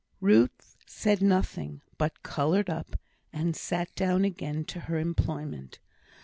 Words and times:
Ruth 0.19 0.77
said 0.87 1.21
nothing, 1.21 1.83
but 1.99 2.23
coloured 2.23 2.71
up, 2.71 2.99
and 3.31 3.55
sat 3.55 3.93
down 3.93 4.25
again 4.25 4.65
to 4.65 4.79
her 4.79 4.97
employment. 4.97 5.77